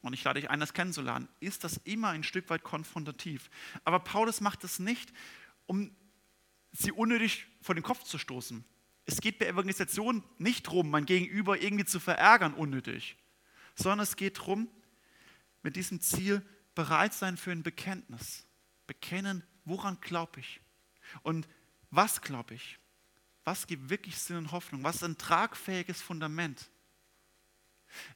[0.03, 3.51] und ich lade dich ein, das kennenzulernen, ist das immer ein Stück weit konfrontativ.
[3.85, 5.13] Aber Paulus macht es nicht,
[5.67, 5.95] um
[6.73, 8.65] sie unnötig vor den Kopf zu stoßen.
[9.07, 13.17] Es geht bei Evangelisation nicht darum, mein Gegenüber irgendwie zu verärgern unnötig,
[13.75, 14.69] sondern es geht darum,
[15.63, 16.43] mit diesem Ziel
[16.75, 18.47] bereit sein für ein Bekenntnis.
[18.87, 20.61] Bekennen, woran glaube ich
[21.23, 21.49] und
[21.91, 22.79] was glaube ich.
[23.45, 24.85] Was gibt wirklich Sinn und Hoffnung?
[24.85, 26.71] Was ist ein tragfähiges Fundament?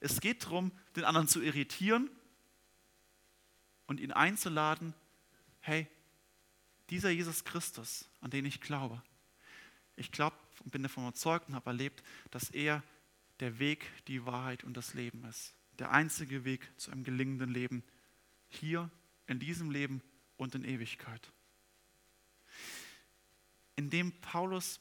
[0.01, 2.11] Es geht darum, den anderen zu irritieren
[3.87, 4.95] und ihn einzuladen,
[5.61, 5.87] hey,
[6.91, 9.03] dieser Jesus Christus, an den ich glaube,
[9.97, 12.83] ich glaube und bin davon überzeugt und habe erlebt, dass er
[13.41, 15.55] der Weg, die Wahrheit und das Leben ist.
[15.79, 17.83] Der einzige Weg zu einem gelingenden Leben
[18.49, 18.91] hier,
[19.27, 20.03] in diesem Leben
[20.37, 21.33] und in Ewigkeit.
[23.77, 24.81] Indem Paulus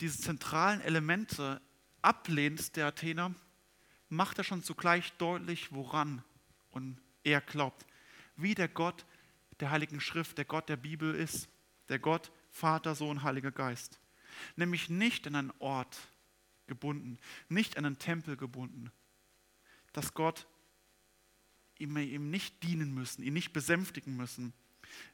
[0.00, 1.60] diese zentralen Elemente
[2.02, 3.34] ablehnt, der Athener,
[4.08, 6.22] macht er schon zugleich deutlich, woran
[6.70, 7.86] und er glaubt.
[8.36, 9.04] Wie der Gott
[9.60, 11.48] der Heiligen Schrift, der Gott der Bibel ist.
[11.88, 13.98] Der Gott, Vater, Sohn, Heiliger Geist.
[14.56, 15.96] Nämlich nicht in einen Ort
[16.66, 18.90] gebunden, nicht an einen Tempel gebunden.
[19.92, 20.46] Dass Gott
[21.78, 24.52] ihm, nicht dienen müssen, ihn nicht besänftigen müssen,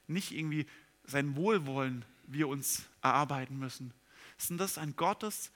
[0.07, 0.67] nicht irgendwie
[1.05, 3.93] sein Wohlwollen wir uns erarbeiten müssen,
[4.39, 5.53] sondern das ein Gottes,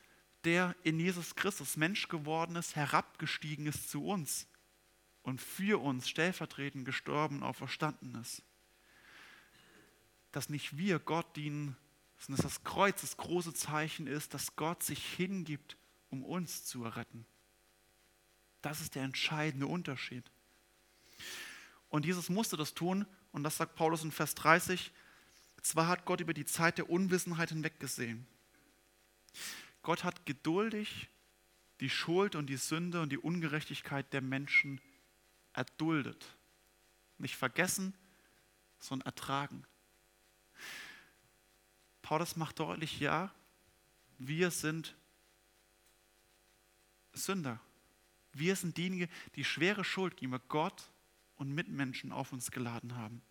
[0.47, 4.47] der in Jesus Christus Mensch geworden ist, herabgestiegen ist zu uns
[5.23, 8.43] und für uns stellvertretend gestorben und auferstanden ist.
[10.31, 11.77] Dass nicht wir Gott dienen,
[12.19, 15.77] sondern dass das Kreuz das große Zeichen ist, dass Gott sich hingibt,
[16.11, 17.27] um uns zu erretten.
[18.63, 20.31] Das ist der entscheidende Unterschied.
[21.89, 24.93] Und Jesus musste das tun, und das sagt Paulus in Vers 30,
[25.61, 28.29] zwar hat Gott über die Zeit der Unwissenheit hinweggesehen.
[29.87, 31.09] Gott hat geduldig
[31.79, 34.81] die Schuld und die Sünde und die Ungerechtigkeit der Menschen
[35.53, 36.27] erduldet.
[37.19, 37.95] Nicht vergessen,
[38.81, 39.65] sondern ertragen.
[42.03, 43.33] Paulus macht deutlich, ja,
[44.19, 44.97] wir sind
[47.13, 47.61] Sünder.
[48.33, 50.91] Wir sind diejenigen, die schwere Schuld gegenüber Gott
[51.37, 53.23] und Mitmenschen auf uns geladen haben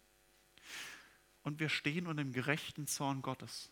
[1.44, 3.70] und wir stehen unter dem gerechten Zorn Gottes,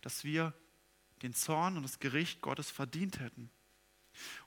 [0.00, 0.54] dass wir
[1.18, 3.50] den Zorn und das Gericht Gottes verdient hätten.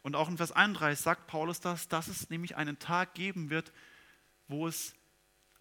[0.01, 3.71] Und auch in Vers 31 sagt Paulus das, dass es nämlich einen Tag geben wird,
[4.47, 4.93] wo es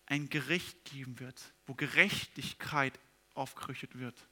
[0.06, 2.98] ein Gericht geben wird, wo Gerechtigkeit
[3.34, 4.26] aufgerichtet wird.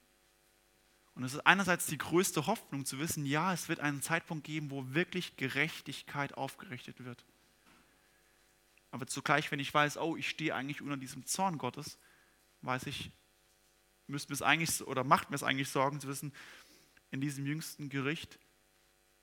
[1.14, 4.70] Und es ist einerseits die größte Hoffnung zu wissen, ja, es wird einen Zeitpunkt geben,
[4.70, 7.24] wo wirklich Gerechtigkeit aufgerichtet wird.
[8.90, 11.98] Aber zugleich, wenn ich weiß, oh, ich stehe eigentlich unter diesem Zorn Gottes,
[12.62, 13.10] weiß ich,
[14.06, 16.32] müsste mir es eigentlich oder macht mir es eigentlich Sorgen zu wissen,
[17.10, 18.38] in diesem jüngsten Gericht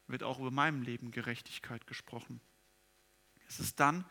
[0.08, 2.42] wird auch über meinem Leben Gerechtigkeit gesprochen.
[3.48, 4.06] Es ist dann,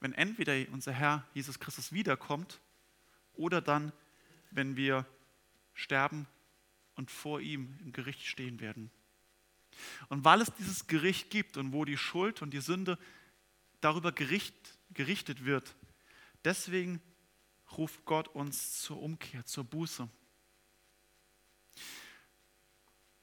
[0.00, 2.60] wenn entweder unser Herr Jesus Christus wiederkommt
[3.34, 3.92] oder dann,
[4.50, 5.06] wenn wir
[5.72, 6.26] sterben
[6.94, 8.90] und vor ihm im Gericht stehen werden.
[10.08, 12.98] Und weil es dieses Gericht gibt und wo die Schuld und die Sünde
[13.80, 14.54] darüber gericht,
[14.90, 15.74] gerichtet wird,
[16.44, 17.00] deswegen
[17.76, 20.08] ruft Gott uns zur Umkehr, zur Buße.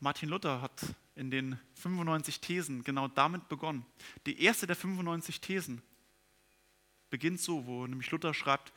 [0.02, 3.86] Martin Luther hat in den 95 Thesen genau damit begonnen.
[4.26, 5.84] Die erste der 95 Thesen
[7.12, 8.74] beginnt so, wo nämlich Luther schreibt,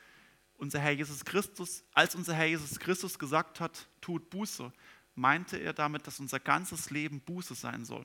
[0.59, 4.71] unser Herr Jesus Christus, als unser Herr Jesus Christus gesagt hat, tut Buße,
[5.15, 8.05] meinte er damit, dass unser ganzes Leben Buße sein soll.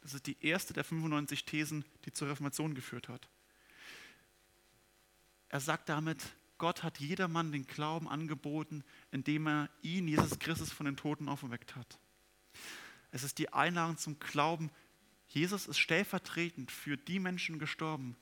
[0.00, 3.28] Das ist die erste der 95 Thesen, die zur Reformation geführt hat.
[5.48, 6.22] Er sagt damit,
[6.58, 11.74] Gott hat jedermann den Glauben angeboten, indem er ihn, Jesus Christus, von den Toten auferweckt
[11.74, 11.98] hat.
[13.10, 14.70] Es ist die Einladung zum Glauben.
[15.28, 18.16] Jesus ist stellvertretend für die Menschen gestorben,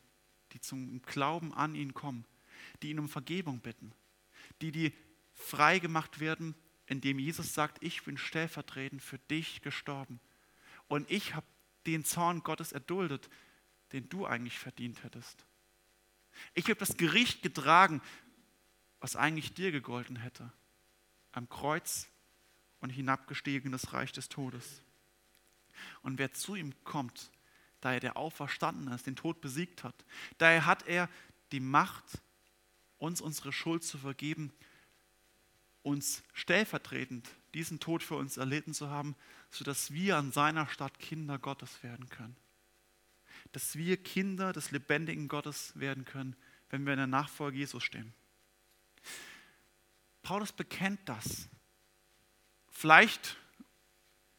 [0.52, 2.24] die zum Glauben an ihn kommen,
[2.82, 3.92] die ihn um Vergebung bitten,
[4.60, 4.92] die, die
[5.34, 6.54] frei gemacht werden,
[6.86, 10.20] indem Jesus sagt, ich bin stellvertretend für dich gestorben.
[10.88, 11.46] Und ich habe
[11.86, 13.28] den Zorn Gottes erduldet,
[13.92, 15.44] den du eigentlich verdient hättest.
[16.54, 18.00] Ich habe das Gericht getragen,
[19.02, 20.50] was eigentlich dir gegolten hätte.
[21.32, 22.08] Am Kreuz
[22.80, 24.80] und hinabgestiegen in das Reich des Todes.
[26.00, 27.30] Und wer zu ihm kommt,
[27.80, 29.94] da er der Auferstanden ist, den Tod besiegt hat,
[30.38, 31.10] daher hat er
[31.52, 32.04] die Macht,
[32.98, 34.52] uns unsere Schuld zu vergeben
[35.82, 39.16] uns stellvertretend diesen Tod für uns erlitten zu haben,
[39.50, 42.36] sodass wir an seiner Stadt Kinder Gottes werden können.
[43.52, 46.36] Dass wir Kinder des lebendigen Gottes werden können,
[46.70, 48.14] wenn wir in der Nachfolge Jesus stehen.
[50.22, 51.48] Paulus bekennt das.
[52.70, 53.36] Vielleicht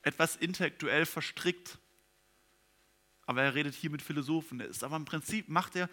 [0.01, 1.77] etwas intellektuell verstrickt,
[3.25, 4.59] aber er redet hier mit Philosophen.
[4.59, 5.89] Er aber im Prinzip macht er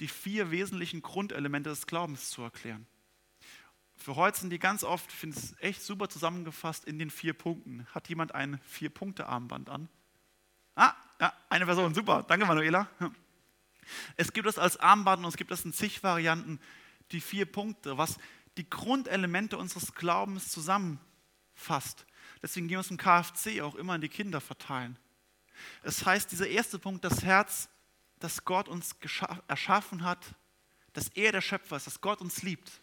[0.00, 2.86] die vier wesentlichen Grundelemente des Glaubens zu erklären.
[3.96, 7.32] Für heute sind die ganz oft, ich finde es echt super zusammengefasst in den vier
[7.32, 7.86] Punkten.
[7.94, 9.88] Hat jemand ein Vier-Punkte-Armband an?
[10.74, 12.88] Ah, ja, eine Person, super, danke Manuela.
[14.16, 16.58] Es gibt es als Armband und es gibt es in zig Varianten,
[17.12, 18.18] die vier Punkte, was
[18.56, 22.06] die Grundelemente unseres Glaubens zusammenfasst.
[22.42, 24.98] Deswegen gehen wir es im KFC auch immer an die Kinder verteilen.
[25.82, 27.68] Es heißt, dieser erste Punkt, das Herz,
[28.18, 28.96] das Gott uns
[29.48, 30.34] erschaffen hat,
[30.92, 32.80] dass er der Schöpfer ist, dass Gott uns liebt.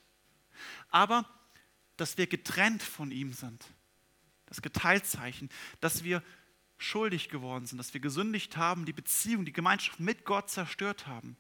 [0.90, 1.26] Aber,
[1.98, 3.66] dass wir getrennt von ihm sind.
[4.48, 6.22] Das Geteiltzeichen, dass wir
[6.78, 11.38] schuldig geworden sind, dass wir gesündigt haben, die Beziehung, die Gemeinschaft mit Gott zerstört haben.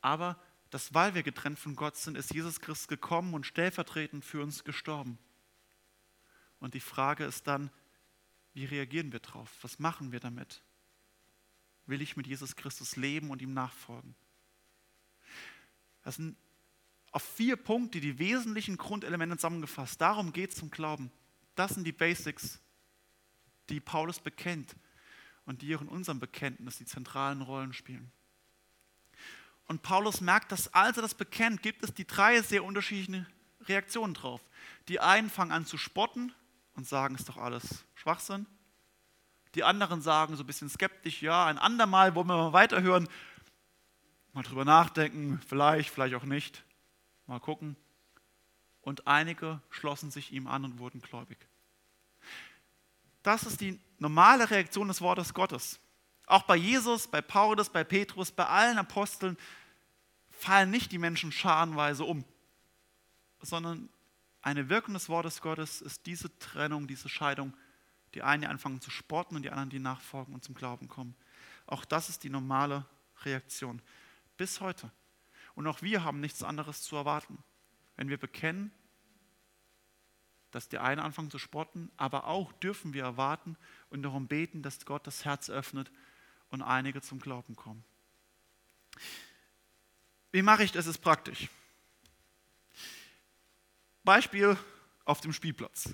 [0.00, 0.38] Aber
[0.74, 4.64] dass weil wir getrennt von Gott sind, ist Jesus Christus gekommen und stellvertretend für uns
[4.64, 5.20] gestorben.
[6.58, 7.70] Und die Frage ist dann,
[8.54, 9.48] wie reagieren wir darauf?
[9.62, 10.64] Was machen wir damit?
[11.86, 14.16] Will ich mit Jesus Christus leben und ihm nachfolgen?
[16.02, 16.36] Das sind
[17.12, 20.00] auf vier Punkte die wesentlichen Grundelemente zusammengefasst.
[20.00, 21.12] Darum geht es zum Glauben.
[21.54, 22.58] Das sind die Basics,
[23.68, 24.74] die Paulus bekennt
[25.46, 28.10] und die auch in unserem Bekenntnis die zentralen Rollen spielen.
[29.66, 33.26] Und Paulus merkt, dass als er das bekennt, gibt es die drei sehr unterschiedlichen
[33.62, 34.40] Reaktionen drauf.
[34.88, 36.34] Die einen fangen an zu spotten
[36.74, 38.46] und sagen, ist doch alles Schwachsinn.
[39.54, 43.08] Die anderen sagen so ein bisschen skeptisch, ja, ein andermal wollen wir mal weiterhören,
[44.32, 46.64] mal drüber nachdenken, vielleicht, vielleicht auch nicht,
[47.26, 47.76] mal gucken.
[48.82, 51.38] Und einige schlossen sich ihm an und wurden gläubig.
[53.22, 55.80] Das ist die normale Reaktion des Wortes Gottes.
[56.26, 59.36] Auch bei Jesus, bei Paulus, bei Petrus, bei allen Aposteln
[60.30, 62.24] fallen nicht die Menschen scharenweise um,
[63.40, 63.88] sondern
[64.42, 67.56] eine Wirkung des Wortes Gottes ist diese Trennung, diese Scheidung.
[68.14, 71.16] Die einen, die anfangen zu sporten und die anderen, die nachfolgen und zum Glauben kommen.
[71.66, 72.86] Auch das ist die normale
[73.24, 73.82] Reaktion
[74.36, 74.90] bis heute.
[75.54, 77.42] Und auch wir haben nichts anderes zu erwarten.
[77.96, 78.70] Wenn wir bekennen,
[80.50, 83.56] dass die einen anfangen zu spotten, aber auch dürfen wir erwarten
[83.90, 85.90] und darum beten, dass Gott das Herz öffnet
[86.54, 87.84] und einige zum Glauben kommen.
[90.32, 90.86] Wie mache ich das?
[90.86, 91.48] Ist praktisch.
[94.04, 94.56] Beispiel
[95.04, 95.92] auf dem Spielplatz.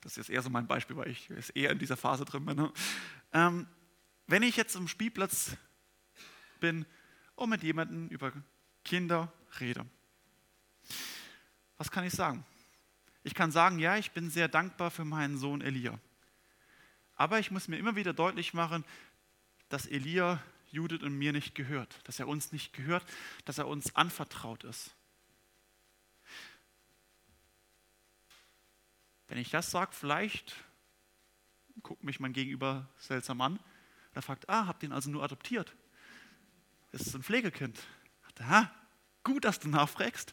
[0.00, 2.44] Das ist jetzt eher so mein Beispiel, weil ich jetzt eher in dieser Phase drin
[2.44, 2.56] bin.
[2.56, 2.72] Ne?
[3.32, 3.66] Ähm,
[4.26, 5.56] wenn ich jetzt am Spielplatz
[6.60, 6.84] bin
[7.36, 8.32] und mit jemandem über
[8.84, 9.86] Kinder rede,
[11.78, 12.44] was kann ich sagen?
[13.22, 15.98] Ich kann sagen, ja, ich bin sehr dankbar für meinen Sohn Elia.
[17.16, 18.84] Aber ich muss mir immer wieder deutlich machen,
[19.68, 23.04] dass Elia Judith und mir nicht gehört, dass er uns nicht gehört,
[23.44, 24.94] dass er uns anvertraut ist.
[29.28, 30.54] Wenn ich das sage, vielleicht
[31.82, 33.58] guckt mich mein Gegenüber seltsam an.
[34.14, 35.74] Er fragt, ah, habt ihr ihn also nur adoptiert?
[36.92, 37.78] Ist es ein Pflegekind?
[38.38, 38.70] Ah,
[39.24, 40.32] gut, dass du nachfragst.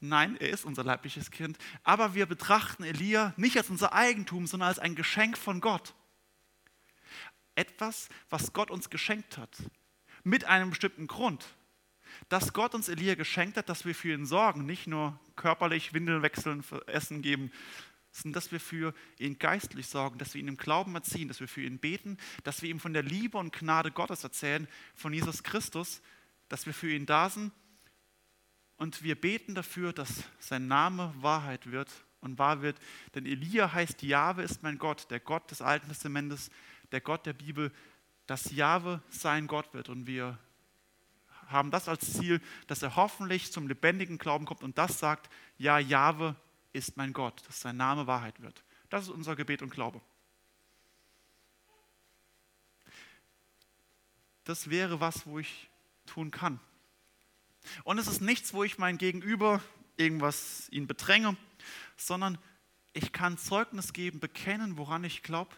[0.00, 1.58] Nein, er ist unser leibliches Kind.
[1.82, 5.94] Aber wir betrachten Elia nicht als unser Eigentum, sondern als ein Geschenk von Gott
[7.56, 9.56] etwas, was Gott uns geschenkt hat,
[10.22, 11.44] mit einem bestimmten Grund.
[12.28, 16.22] Dass Gott uns Elia geschenkt hat, dass wir für ihn sorgen, nicht nur körperlich Windeln
[16.22, 17.50] wechseln, Essen geben,
[18.12, 21.48] sondern dass wir für ihn geistlich sorgen, dass wir ihn im Glauben erziehen, dass wir
[21.48, 25.42] für ihn beten, dass wir ihm von der Liebe und Gnade Gottes erzählen, von Jesus
[25.42, 26.00] Christus,
[26.48, 27.52] dass wir für ihn da sind
[28.76, 31.90] und wir beten dafür, dass sein Name Wahrheit wird
[32.20, 32.78] und wahr wird.
[33.14, 36.50] Denn Elia heißt, Jahwe ist mein Gott, der Gott des Alten Testamentes,
[36.92, 37.72] der Gott der Bibel,
[38.26, 39.88] dass Jahwe sein Gott wird.
[39.88, 40.38] Und wir
[41.46, 45.78] haben das als Ziel, dass er hoffentlich zum lebendigen Glauben kommt und das sagt, ja,
[45.78, 46.34] Jahwe
[46.72, 48.64] ist mein Gott, dass sein Name Wahrheit wird.
[48.90, 50.00] Das ist unser Gebet und Glaube.
[54.44, 55.68] Das wäre was, wo ich
[56.06, 56.60] tun kann.
[57.82, 59.60] Und es ist nichts, wo ich mein Gegenüber
[59.96, 61.36] irgendwas ihn bedränge,
[61.96, 62.38] sondern
[62.92, 65.54] ich kann Zeugnis geben, bekennen, woran ich glaube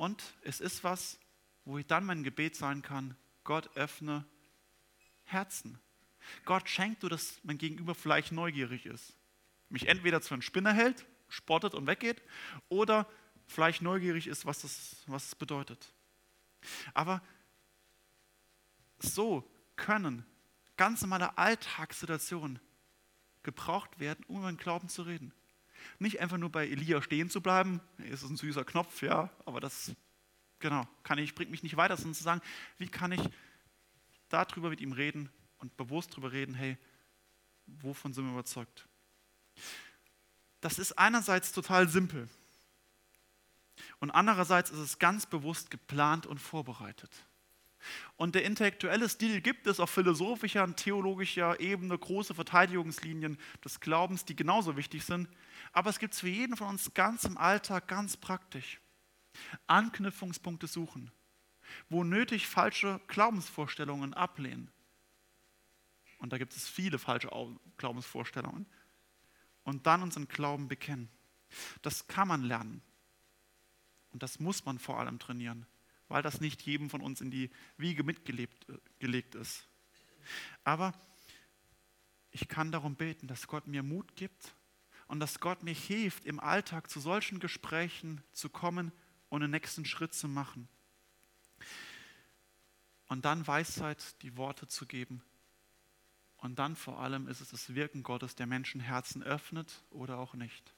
[0.00, 1.18] und es ist was,
[1.66, 4.24] wo ich dann mein Gebet sein kann, Gott öffne
[5.24, 5.78] Herzen.
[6.46, 9.14] Gott schenkt du, dass mein Gegenüber vielleicht neugierig ist.
[9.68, 12.22] Mich entweder zu einem Spinner hält, spottet und weggeht,
[12.70, 13.06] oder
[13.46, 15.92] vielleicht neugierig ist, was das, was es bedeutet.
[16.94, 17.20] Aber
[19.00, 19.46] so
[19.76, 20.24] können
[20.78, 22.58] ganz normale Alltagssituationen
[23.42, 25.34] gebraucht werden, um über den Glauben zu reden.
[25.98, 29.92] Nicht einfach nur bei Elia stehen zu bleiben, ist ein süßer Knopf, ja, aber das,
[30.58, 32.40] genau, kann ich, bringt mich nicht weiter, sondern zu sagen,
[32.78, 33.20] wie kann ich
[34.28, 36.78] darüber mit ihm reden und bewusst darüber reden, hey,
[37.66, 38.86] wovon sind wir überzeugt?
[40.60, 42.28] Das ist einerseits total simpel
[43.98, 47.10] und andererseits ist es ganz bewusst geplant und vorbereitet.
[48.16, 54.24] Und der intellektuelle Stil gibt es auf philosophischer und theologischer Ebene große Verteidigungslinien des Glaubens,
[54.24, 55.28] die genauso wichtig sind.
[55.72, 58.80] Aber es gibt es für jeden von uns ganz im Alltag, ganz praktisch.
[59.66, 61.10] Anknüpfungspunkte suchen,
[61.88, 64.70] wo nötig falsche Glaubensvorstellungen ablehnen.
[66.18, 67.30] Und da gibt es viele falsche
[67.78, 68.66] Glaubensvorstellungen.
[69.62, 71.08] Und dann unseren Glauben bekennen.
[71.82, 72.82] Das kann man lernen.
[74.10, 75.66] Und das muss man vor allem trainieren
[76.10, 78.66] weil das nicht jedem von uns in die Wiege mitgelegt
[79.34, 79.66] äh, ist.
[80.64, 80.92] Aber
[82.32, 84.54] ich kann darum beten, dass Gott mir Mut gibt
[85.06, 88.92] und dass Gott mir hilft, im Alltag zu solchen Gesprächen zu kommen
[89.28, 90.68] und den nächsten Schritt zu machen.
[93.06, 95.22] Und dann Weisheit, die Worte zu geben.
[96.36, 100.34] Und dann vor allem ist es das Wirken Gottes, der Menschen Herzen öffnet oder auch
[100.34, 100.74] nicht.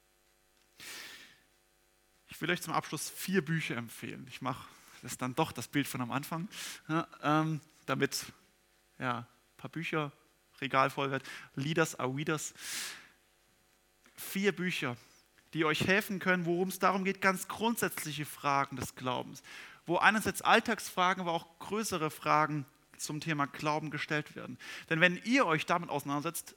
[2.28, 4.26] Ich will euch zum Abschluss vier Bücher empfehlen.
[4.28, 4.66] Ich mache
[5.02, 6.48] das ist dann doch das Bild von am Anfang,
[6.88, 8.32] ja, ähm, damit
[8.98, 10.12] ja, ein paar Bücher,
[10.60, 11.24] Regal voll wird.
[11.56, 12.54] Leaders Readers.
[14.14, 14.96] Vier Bücher,
[15.52, 19.42] die euch helfen können, worum es darum geht, ganz grundsätzliche Fragen des Glaubens,
[19.86, 22.64] wo einerseits Alltagsfragen, aber auch größere Fragen
[22.96, 24.56] zum Thema Glauben gestellt werden.
[24.88, 26.54] Denn wenn ihr euch damit auseinandersetzt,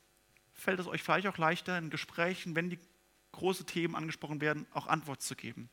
[0.53, 2.79] fällt es euch vielleicht auch leichter in Gesprächen, wenn die
[3.31, 5.69] großen Themen angesprochen werden, auch Antwort zu geben.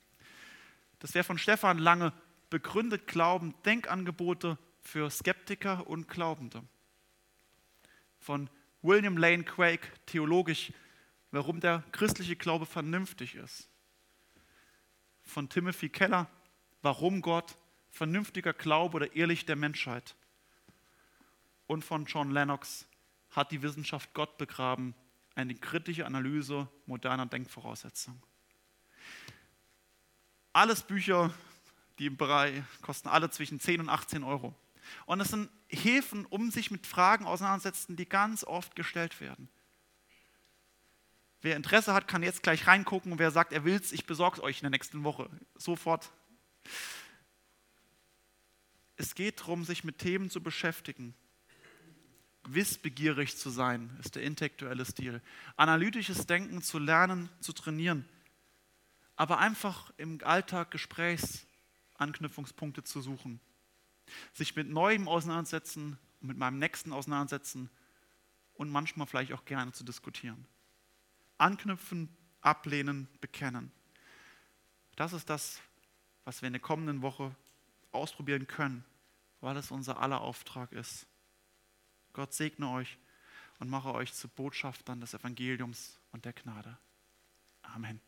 [1.00, 2.12] Das wäre von Stefan Lange
[2.52, 6.62] begründet Glauben Denkangebote für Skeptiker und Glaubende.
[8.18, 8.50] Von
[8.82, 10.70] William Lane Craig, theologisch,
[11.30, 13.70] warum der christliche Glaube vernünftig ist.
[15.22, 16.28] Von Timothy Keller,
[16.82, 17.56] warum Gott
[17.88, 20.14] vernünftiger Glaube oder Ehrlich der Menschheit.
[21.66, 22.86] Und von John Lennox,
[23.30, 24.94] hat die Wissenschaft Gott begraben,
[25.34, 28.22] eine kritische Analyse moderner Denkvoraussetzungen.
[30.52, 31.32] Alles Bücher,
[31.98, 34.54] die Bereich kosten alle zwischen 10 und 18 Euro.
[35.06, 39.48] Und es sind Hilfen, um sich mit Fragen auseinanderzusetzen, die ganz oft gestellt werden.
[41.40, 43.18] Wer Interesse hat, kann jetzt gleich reingucken.
[43.18, 45.28] Wer sagt, er will es, ich besorge es euch in der nächsten Woche.
[45.56, 46.12] Sofort.
[48.96, 51.14] Es geht darum, sich mit Themen zu beschäftigen.
[52.44, 55.20] Wissbegierig zu sein, ist der intellektuelle Stil.
[55.56, 58.08] Analytisches Denken zu lernen, zu trainieren.
[59.16, 61.46] Aber einfach im Alltag Gesprächs
[61.94, 63.40] Anknüpfungspunkte zu suchen.
[64.32, 67.70] Sich mit Neuem auseinandersetzen, mit meinem Nächsten auseinandersetzen
[68.54, 70.46] und manchmal vielleicht auch gerne zu diskutieren.
[71.38, 73.72] Anknüpfen, ablehnen, bekennen.
[74.96, 75.60] Das ist das,
[76.24, 77.34] was wir in der kommenden Woche
[77.90, 78.84] ausprobieren können,
[79.40, 81.06] weil es unser aller Auftrag ist.
[82.12, 82.98] Gott segne euch
[83.58, 86.78] und mache euch zu Botschaftern des Evangeliums und der Gnade.
[87.62, 88.00] Amen.